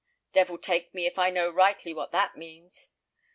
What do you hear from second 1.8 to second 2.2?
what